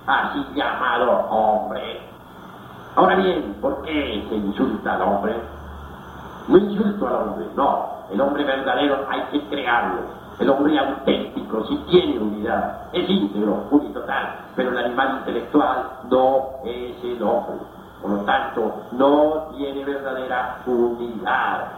[0.06, 2.09] así llamado hombre?
[2.96, 5.34] Ahora bien, ¿por qué se insulta al hombre?
[6.48, 8.00] No insulto al hombre, no.
[8.10, 10.00] El hombre verdadero hay que crearlo.
[10.40, 14.38] El hombre auténtico sí tiene unidad, es íntegro, total.
[14.56, 17.56] pero el animal intelectual no es el hombre.
[18.00, 21.68] Por lo tanto, no tiene verdadera unidad.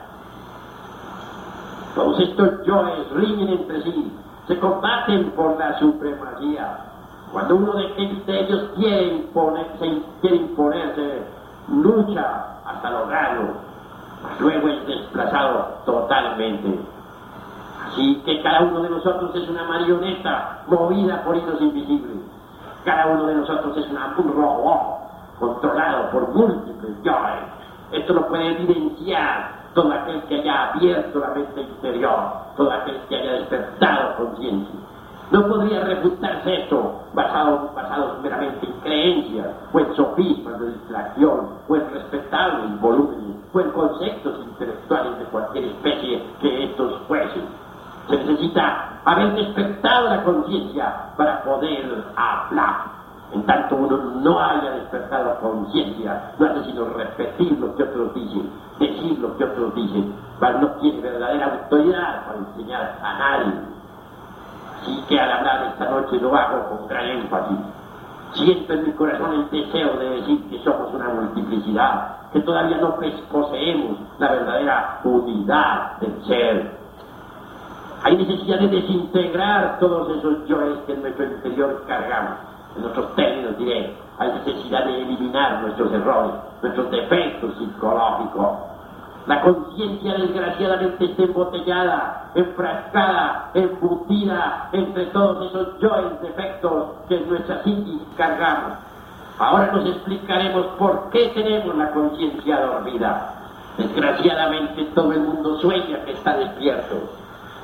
[1.94, 4.12] Todos estos yoes riñen entre sí,
[4.46, 6.91] se combaten por la supremacía,
[7.32, 7.94] cuando uno de,
[8.26, 11.22] ellos quiere, imponerse, quiere imponerse,
[11.68, 13.54] lucha hasta lograrlo,
[14.38, 16.78] luego es desplazado totalmente.
[17.86, 22.18] Así que cada uno de nosotros es una marioneta movida por hilos invisibles.
[22.84, 25.02] Cada uno de nosotros es un robot
[25.38, 27.44] controlado por múltiples yoes.
[27.92, 33.16] Esto lo puede evidenciar todo aquel que haya abierto la mente interior, todo aquel que
[33.16, 34.91] haya despertado conciencia.
[35.32, 41.74] No podría refutarse esto basado, basado meramente en creencias o en sofismas de distracción o
[41.74, 47.44] en respetables volúmenes o en conceptos intelectuales de cualquier especie que estos fuesen.
[48.10, 52.92] Se necesita haber despertado la conciencia para poder hablar.
[53.32, 58.12] En tanto uno no haya despertado la conciencia, no hace sino repetir lo que otros
[58.12, 63.71] dicen, decir lo que otros dicen, pero no tiene verdadera autoridad para enseñar a nadie.
[64.82, 67.58] Así que al hablar esta noche lo hago con gran énfasis.
[68.34, 72.96] Siento en mi corazón el deseo de decir que somos una multiplicidad, que todavía no
[73.30, 76.78] poseemos la verdadera unidad del ser.
[78.02, 82.38] Hay necesidad de desintegrar todos esos yoes que en nuestro interior cargamos.
[82.76, 88.71] En otros términos diré, hay necesidad de eliminar nuestros errores, nuestros defectos psicológicos.
[89.26, 97.62] La conciencia desgraciadamente está embotellada, enfrascada, embutida entre todos esos yoes defectos que en nuestra
[97.62, 98.78] psiquis cargamos.
[99.38, 103.34] Ahora nos explicaremos por qué tenemos la conciencia dormida.
[103.78, 106.96] Desgraciadamente todo el mundo sueña que está despierto.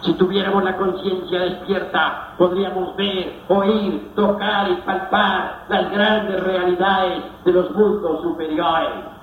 [0.02, 7.52] Si tuviéramos la conciencia despierta, podríamos ver, oír, tocar y palpar las grandes realidades de
[7.52, 9.17] los mundos superiores.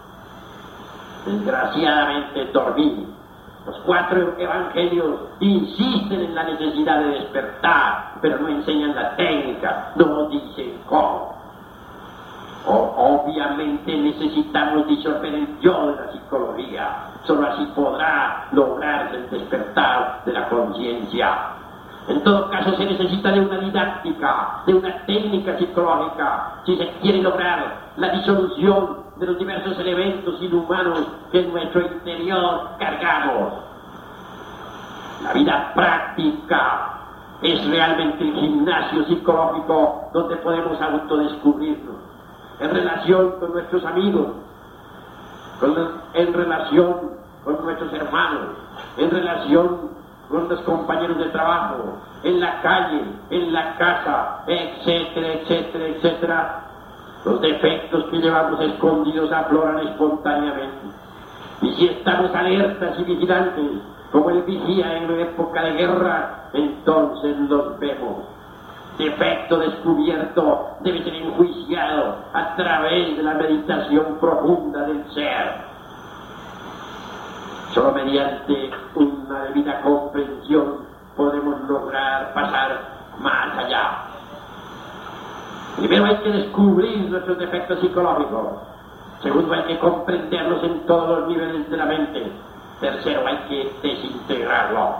[1.25, 3.07] Desgraciadamente dormí.
[3.65, 10.29] Los cuatro evangelios insisten en la necesidad de despertar, pero no enseñan la técnica, no
[10.29, 11.33] dicen cómo.
[12.67, 16.89] obviamente necesitamos disolver el yo de la psicología.
[17.23, 21.55] Solo así podrá lograrse el despertar de la conciencia.
[22.07, 27.21] En todo caso se necesita de una didáctica, de una técnica psicológica, si se quiere
[27.23, 33.53] lograr la disolución de los diversos elementos inhumanos que en nuestro interior cargamos.
[35.23, 36.95] La vida práctica
[37.41, 41.95] es realmente el gimnasio psicológico donde podemos autodescubrirnos
[42.59, 44.27] en relación con nuestros amigos,
[46.13, 47.11] en relación
[47.43, 48.49] con nuestros hermanos,
[48.97, 49.89] en relación
[50.29, 56.64] con los compañeros de trabajo, en la calle, en la casa, etcétera, etcétera, etcétera.
[57.25, 60.87] Los defectos que llevamos escondidos afloran espontáneamente.
[61.61, 67.79] Y si estamos alertas y vigilantes, como el vigía en época de guerra, entonces los
[67.79, 68.25] vemos.
[68.99, 75.65] Defecto descubierto debe ser enjuiciado a través de la meditación profunda del ser.
[77.73, 80.85] Solo mediante una debida comprensión
[81.17, 82.79] podemos lograr pasar
[83.19, 84.14] más allá.
[85.77, 88.47] Primero hay que descubrir nuestros defectos psicológicos.
[89.21, 92.31] Segundo hay que comprenderlos en todos los niveles de la mente.
[92.79, 94.95] Tercero hay que desintegrarlo.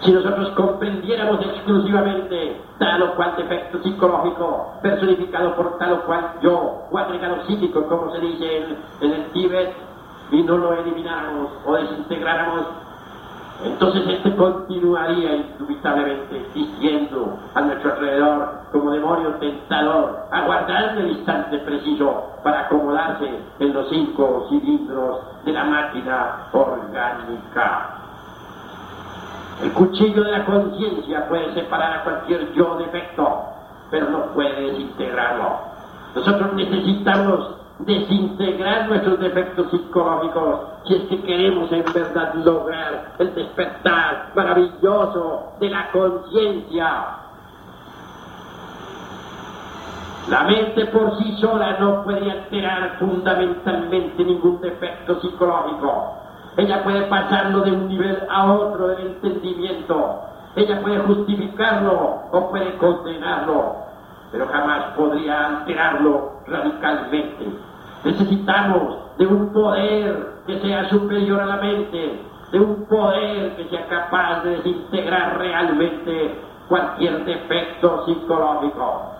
[0.00, 6.86] Si nosotros comprendiéramos exclusivamente tal o cual defecto psicológico personificado por tal o cual yo,
[6.90, 9.74] o agregado psíquico, como se dice en, en el Tíbet,
[10.30, 12.66] y no lo elimináramos o desintegráramos,
[13.62, 22.32] entonces este continuaría indubitablemente existiendo a nuestro alrededor como demonio tentador, aguardando el instante preciso
[22.42, 27.90] para acomodarse en los cinco cilindros de la máquina orgánica.
[29.62, 33.44] El cuchillo de la conciencia puede separar a cualquier yo defecto,
[33.90, 35.58] pero no puede desintegrarlo.
[36.16, 44.32] Nosotros necesitamos desintegrar nuestros defectos psicológicos si es que queremos en verdad lograr el despertar
[44.34, 47.24] maravilloso de la conciencia.
[50.28, 56.14] La mente por sí sola no puede alterar fundamentalmente ningún defecto psicológico.
[56.56, 60.20] Ella puede pasarlo de un nivel a otro del entendimiento.
[60.56, 63.76] Ella puede justificarlo o puede condenarlo,
[64.34, 67.46] pero jamás podría alterarlo radicalmente.
[68.02, 72.20] Necesitamos de un poder que sea superior a la mente,
[72.50, 76.36] de un poder que sea capaz de desintegrar realmente
[76.68, 79.12] cualquier defecto psicológico.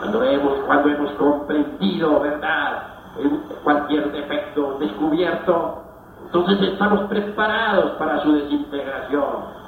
[0.00, 2.88] Cuando hemos, cuando hemos comprendido, ¿verdad?,
[3.62, 5.84] cualquier defecto descubierto,
[6.24, 9.59] entonces estamos preparados para su desintegración.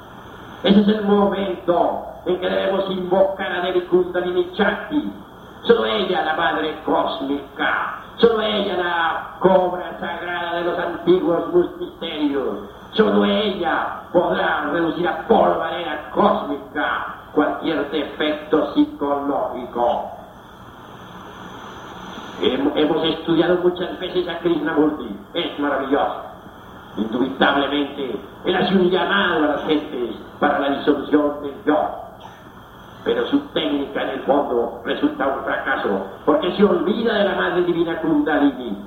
[0.63, 5.11] Ese es el momento en que debemos invocar a Devi Kundalini Chakti.
[5.63, 7.99] Solo ella, la madre cósmica.
[8.15, 12.69] Solo ella, la cobra sagrada de los antiguos misterios.
[12.93, 20.11] Solo ella podrá reducir a polvareda cósmica cualquier defecto psicológico.
[22.41, 25.13] Hemos estudiado muchas veces a Krishnamurti.
[25.33, 26.32] Es maravilloso
[26.97, 31.89] indubitablemente, él hace un llamado a las gentes para la disolución del yo.
[33.03, 37.63] Pero su técnica en el fondo resulta un fracaso, porque se olvida de la Madre
[37.63, 38.77] Divina Kundalini.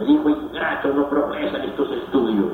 [0.00, 2.52] El hijo ingrato no progresa en estos estudios.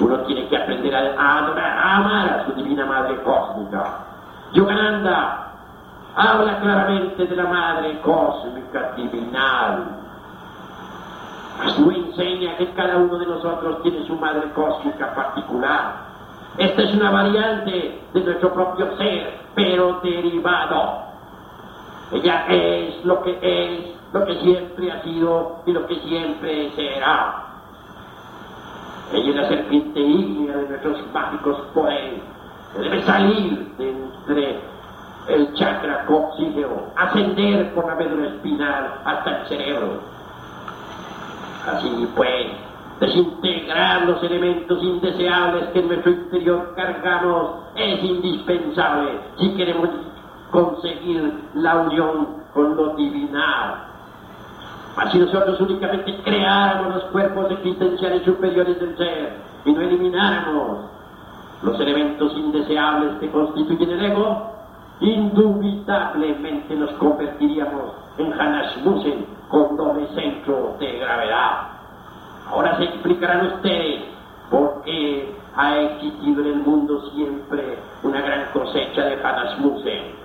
[0.00, 4.06] Uno tiene que aprender a a amar a su divina madre cósmica.
[4.52, 5.52] Yogananda
[6.16, 9.99] habla claramente de la madre cósmica divinal.
[11.68, 16.10] Su enseña que cada uno de nosotros tiene su madre cósmica particular.
[16.58, 21.04] Esta es una variante de nuestro propio ser, pero derivado.
[22.12, 27.46] Ella es lo que es, lo que siempre ha sido y lo que siempre será.
[29.12, 32.20] Ella es la serpiente ígnea de nuestros mágicos poderes,
[32.74, 34.60] que debe salir de entre
[35.28, 40.19] el chakra coxígeo, ascender por la médula espinal hasta el cerebro.
[41.66, 42.46] Así pues,
[43.00, 49.88] desintegrar los elementos indeseables que en nuestro interior cargamos es indispensable si queremos
[50.50, 53.86] conseguir la unión con lo divinal.
[54.96, 60.90] Así nosotros únicamente creáramos los cuerpos existenciales superiores del ser y no elimináramos
[61.62, 64.50] los elementos indeseables que constituyen el ego,
[65.00, 71.68] indubitablemente nos convertiríamos en Hanashmusen con doble centro de gravedad.
[72.48, 74.04] Ahora se explicarán ustedes
[74.50, 80.20] por qué ha existido en el mundo siempre una gran cosecha de Hanashmusen.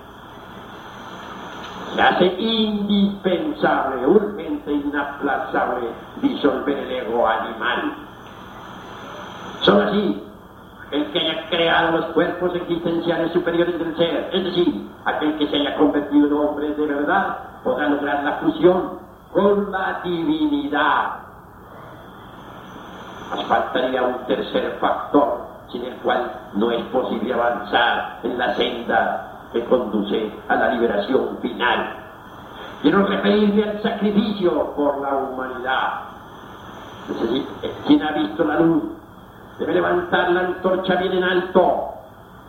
[1.94, 5.88] Se hace indispensable, urgente, inaplazable
[6.20, 7.94] disolver el ego animal.
[9.60, 10.22] Solo así
[10.92, 15.56] el que haya creado los cuerpos existenciales superiores del ser, es decir, aquel que se
[15.56, 21.18] haya convertido en hombre de verdad, podrá lograr la fusión con la divinidad.
[23.34, 29.48] Nos faltaría un tercer factor sin el cual no es posible avanzar en la senda
[29.52, 31.96] que conduce a la liberación final.
[32.82, 36.00] Quiero referirme al sacrificio por la humanidad.
[37.10, 37.46] Es decir,
[37.86, 38.82] quien ha visto la luz
[39.58, 41.94] debe levantar la antorcha bien en alto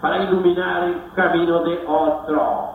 [0.01, 2.69] para iluminar el camino de otro.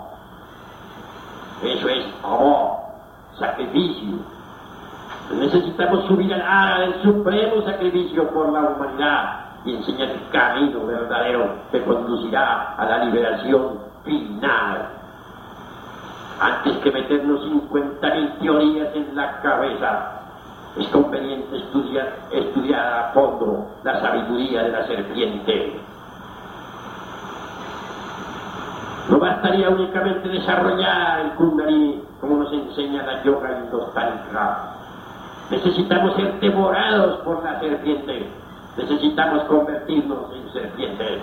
[1.62, 2.81] Eso es amor,
[3.38, 4.18] sacrificio.
[5.32, 11.54] Necesitamos subir al ara del supremo sacrificio por la humanidad y enseñar el camino verdadero
[11.70, 14.88] que conducirá a la liberación final.
[16.40, 20.22] Antes que meternos 50.000 teorías en la cabeza,
[20.76, 25.80] es conveniente estudiar, estudiar a fondo la sabiduría de la serpiente.
[29.12, 35.54] No bastaría únicamente desarrollar el kundalini como nos enseña la yoga y.
[35.54, 38.26] Necesitamos ser devorados por la serpiente.
[38.74, 41.22] Necesitamos convertirnos en serpientes.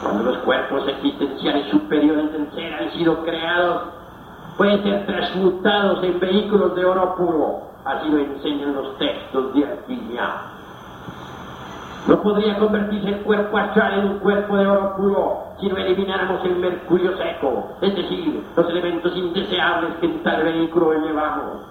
[0.00, 3.88] Cuando los cuerpos existenciales superiores del ser han sido creados,
[4.56, 7.62] pueden ser transmutados en vehículos de oro puro.
[7.84, 10.55] Así lo enseñan los textos de alquimia.
[12.06, 16.44] No podría convertirse el cuerpo astral en un cuerpo de oro puro si no elimináramos
[16.44, 21.62] el mercurio seco, es decir, los elementos indeseables que en tal vehículo llevamos.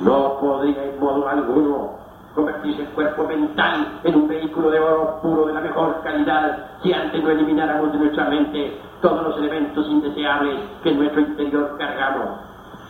[0.00, 1.92] No podría en modo alguno
[2.34, 6.92] convertirse el cuerpo mental en un vehículo de oro puro de la mejor calidad si
[6.92, 12.38] antes no elimináramos de nuestra mente todos los elementos indeseables que en nuestro interior cargamos.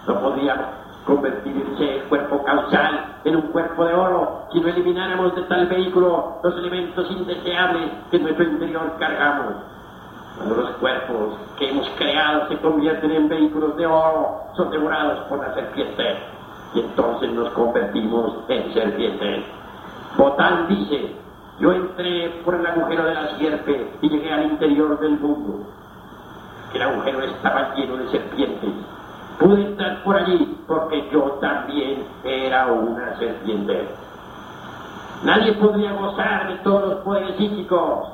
[0.09, 0.67] No podríamos
[1.09, 6.39] convertirse el cuerpo causal en un cuerpo de oro si no elimináramos de tal vehículo
[6.43, 9.55] los elementos indeseables que en nuestro interior cargamos.
[10.37, 15.41] Cuando los cuerpos que hemos creado se convierten en vehículos de oro, son devorados por
[15.41, 16.05] la serpiente
[16.75, 19.45] y entonces nos convertimos en serpientes.
[20.17, 21.17] Botán dice,
[21.59, 25.67] yo entré por el agujero de la sierpe y llegué al interior del mundo
[26.75, 28.71] el agujero estaba lleno de serpientes.
[29.39, 33.89] Pude entrar por allí porque yo también era una serpiente.
[35.25, 38.09] Nadie podría gozar de todos los poderes psíquicos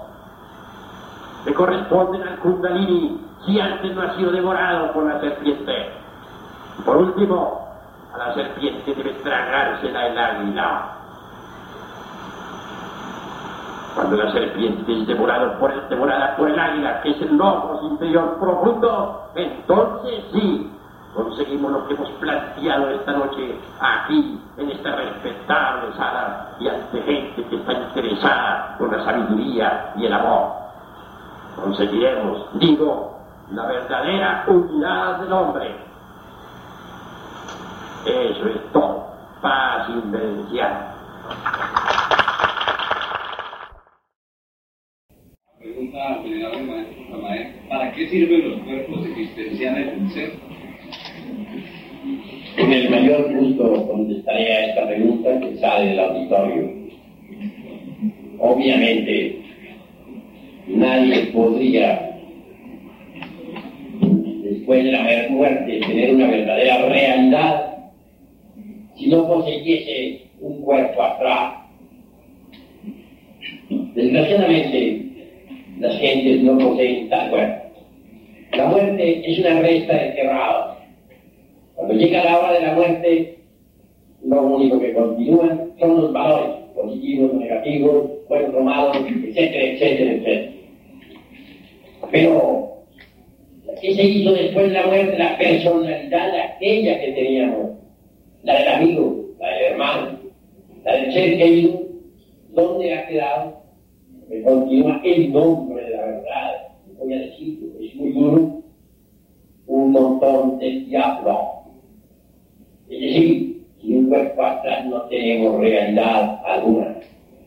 [1.45, 5.93] que corresponden al Kundalini si antes no ha sido devorado por la serpiente.
[6.85, 7.69] Por último,
[8.15, 10.91] a la serpiente debe tragársela el águila.
[13.95, 17.83] Cuando la serpiente es devorada por el, devorada por el águila, que es el logos
[17.83, 20.71] interior profundo, entonces sí,
[21.15, 27.45] conseguimos lo que hemos planteado esta noche aquí, en esta respetable sala, y ante gente
[27.49, 30.53] que está interesada por la sabiduría y el amor.
[31.57, 33.19] Conseguiremos, digo,
[33.53, 35.77] la verdadera unidad del hombre.
[38.05, 39.05] Eso es todo.
[39.41, 40.91] Paz invencial.
[47.69, 50.54] ¿para qué sirven los cuerpos existenciales del ser?
[52.91, 56.73] Mayor gusto contestaré a esta pregunta que sale del auditorio.
[58.39, 59.39] Obviamente,
[60.69, 62.19] nadie podría,
[64.43, 67.75] después de la muerte, tener una verdadera realidad
[68.97, 71.55] si no poseyese un cuerpo atrás.
[73.95, 75.05] Desgraciadamente,
[75.81, 77.65] las gentes no poseen tal cuerpo.
[78.53, 80.74] La muerte es una resta enterrada.
[81.85, 83.39] Cuando llega la hora de la muerte,
[84.25, 90.53] lo único que continúan son los valores positivos, negativos, buenos, malos, etcétera, etcétera, etcétera.
[92.11, 92.85] Pero,
[93.83, 95.19] ¿qué se hizo después de la muerte?
[95.19, 97.73] La personalidad, aquella que teníamos,
[98.45, 100.19] la del amigo, la del hermano,
[100.87, 101.83] la del ser querido,
[102.55, 103.63] ¿dónde ha quedado?
[104.31, 106.53] Que continúa el nombre de la verdad.
[106.99, 108.63] Voy a decirlo, es muy duro,
[109.67, 111.55] un montón de diablos
[112.89, 116.97] es decir, sin un cuerpo astral no tenemos realidad alguna.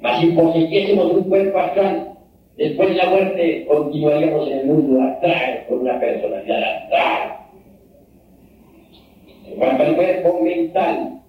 [0.02, 2.14] Mas si poseyésemos un cuerpo astral,
[2.58, 7.38] después de la muerte continuaríamos en el mundo astral con una personalidad astral.
[9.46, 11.22] En cuanto al cuerpo mental,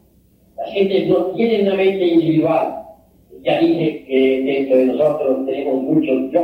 [0.56, 2.74] las gentes no tienen una mente individual.
[3.42, 6.42] Ya dije que dentro de nosotros tenemos muchos yo,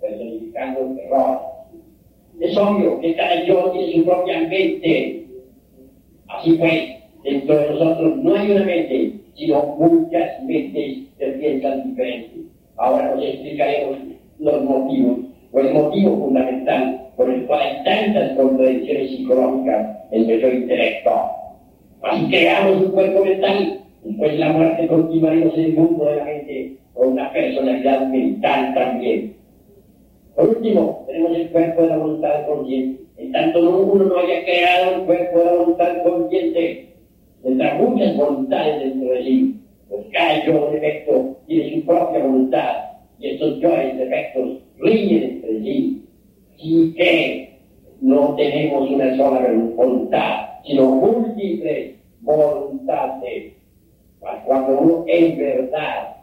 [0.00, 1.40] personificando error.
[2.40, 5.23] Es obvio que cada yo tiene su propia mente
[6.38, 6.72] Así pues,
[7.22, 12.40] dentro de nosotros no hay una mente, sino muchas mentes que piensan diferentes.
[12.76, 13.98] Ahora os explicaremos
[14.40, 15.18] los motivos,
[15.52, 21.10] o el motivo fundamental por el cual hay tantas contradicciones psicológicas en nuestro intelecto.
[22.02, 26.76] Así creamos un cuerpo mental, de la muerte continuaremos en el mundo de la mente
[26.92, 29.36] con una personalidad mental también.
[30.34, 35.00] Por último, tenemos el cuerpo de la voluntad consciente en tanto uno no haya creado
[35.00, 36.94] un cuerpo de voluntad consciente,
[37.42, 43.30] tendrá muchas voluntades dentro de sí, pues cada yo defecto tiene su propia voluntad, y
[43.30, 46.04] estos yoes defectos riñen entre sí.
[46.58, 47.58] Y que
[48.00, 49.46] no tenemos una sola
[49.76, 53.52] voluntad, sino múltiples voluntades.
[54.46, 56.16] Cuando uno en verdad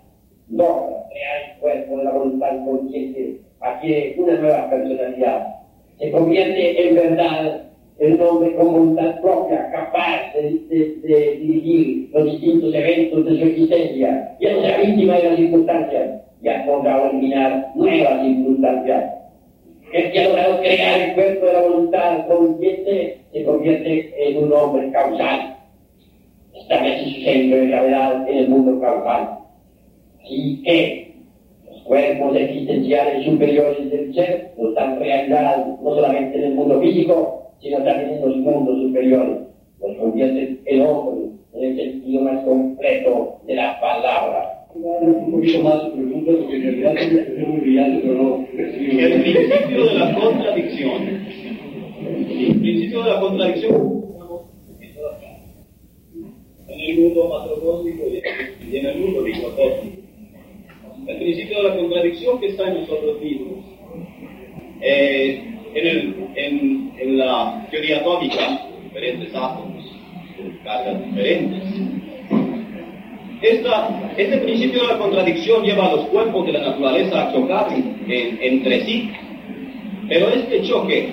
[0.50, 5.61] logra crear el cuerpo de la voluntad consciente, adquiere una nueva personalidad
[6.02, 7.62] se convierte en verdad
[8.00, 14.54] el hombre con voluntad propia, capaz de, dirigir los distintos eventos de su existencia, ya
[14.54, 19.14] no sea víctima de las circunstancias, ya podrá eliminar nuevas circunstancias.
[19.94, 24.54] El que ha logrado crear el cuerpo de la voluntad consciente se convierte en un
[24.54, 25.58] hombre causal.
[26.56, 29.38] Establece su centro de gravedad en el mundo causal.
[30.24, 31.11] Así que
[31.84, 38.12] cuerpos existenciales superiores del ser están realidad no solamente en el mundo físico, sino también
[38.12, 39.38] en los mundos superiores.
[39.80, 44.58] Nos convierte el hombre en el sentido más completo de la palabra.
[44.74, 47.26] Un poquito más preguntas porque en realidad es El
[49.22, 51.04] principio de la contradicción.
[52.08, 54.02] El principio de la contradicción
[56.68, 58.22] en el mundo macrocósmico y
[58.78, 60.01] en el mundo microcósmico
[61.22, 63.60] principio de la contradicción que está en nosotros mismos.
[64.82, 65.44] Eh,
[65.74, 69.84] en, la teoría atómica, diferentes átomos,
[70.64, 71.64] cargas diferentes.
[73.42, 77.68] Este principio de la contradicción lleva a los cuerpos de la naturaleza a chocar
[78.08, 79.10] entre sí,
[80.08, 81.10] pero este choque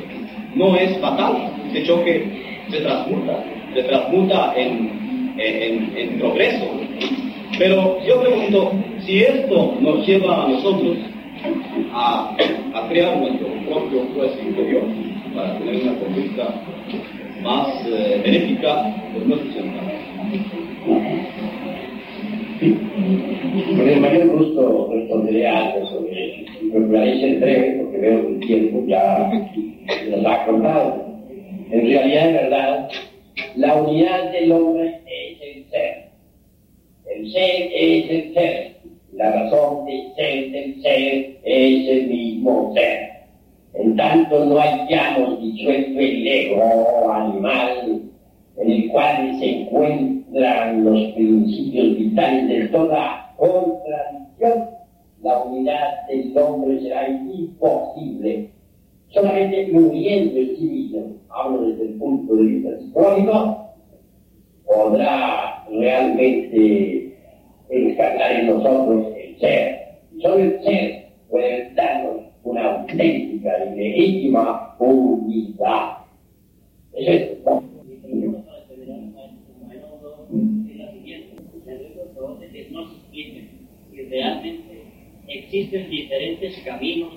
[0.55, 2.25] no es fatal, este choque
[2.71, 3.45] se transmuta,
[3.75, 6.67] se transmuta en, en progreso.
[7.59, 10.97] Pero yo pregunto, si esto nos lleva a nosotros
[11.93, 12.37] a,
[12.89, 14.85] crear nuestro propio juez interior
[15.35, 16.55] para tener una conducta
[17.43, 19.41] más eh, benéfica, pues no es
[23.77, 26.47] Con el mayor gusto responderé algo sobre.
[26.73, 29.31] Procuraré ser breve porque veo que el tiempo ya
[30.11, 31.07] nos ha contado.
[31.71, 32.91] En realidad, en verdad,
[33.57, 36.08] la unidad del hombre es el ser.
[37.15, 38.77] El ser es el ser.
[39.13, 43.09] La razón de ser del ser es el mismo ser.
[43.75, 48.03] En tanto no hayamos disuelto el ego animal
[48.59, 54.71] en el cual se encuentran los principios vitales de toda contradicción,
[55.23, 58.51] la unidad del hombre será imposible.
[59.11, 63.75] Solamente muriendo en sí mismo, hablo desde el punto de vista psicológico,
[64.67, 67.17] podrá realmente
[67.71, 69.79] encarnar en nosotros el ser.
[70.21, 75.99] Solo el ser puede darnos una auténtica y legítima unidad.
[76.95, 77.39] Eso es
[82.71, 83.19] no se
[83.93, 84.83] y realmente
[85.29, 87.13] existen diferentes caminos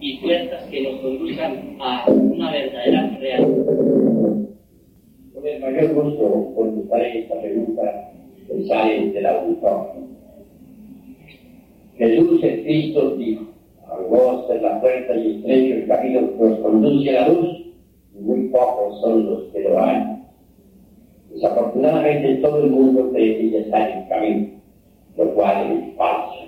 [0.00, 3.91] y puertas que nos conduzcan a una verdadera realidad.
[5.42, 8.12] Con el mayor gusto contestaré esta pregunta
[8.46, 10.06] que sale del auditorio.
[11.98, 13.46] Jesús el Cristo dijo,
[13.90, 17.48] angosta es la puerta y estrecho el camino que nos conduce a la luz,
[18.14, 20.28] y muy pocos son los que lo han.
[21.34, 24.48] Desafortunadamente todo el mundo cree que ya está en el camino,
[25.16, 26.38] lo cual es falso.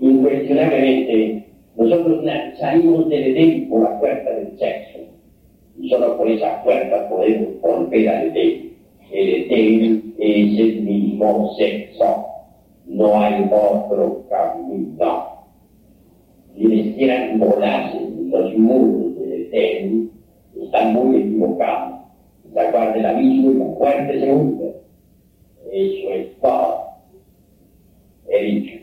[0.00, 1.46] Incuestionablemente,
[1.76, 2.24] nosotros
[2.58, 4.91] salimos del Edén por la puerta del sexo,
[5.88, 8.72] solo por esa puerta podemos volver al Edén.
[9.10, 12.26] El Edén es el mismo sexo,
[12.86, 15.28] no hay otro camino.
[16.54, 17.98] Si les quieran volarse
[18.30, 20.10] los muros del Edén,
[20.60, 22.00] están muy equivocados.
[22.54, 24.74] La guarda del abismo y la muerte se hunde.
[25.72, 26.82] Eso es todo.
[28.28, 28.81] He dicho.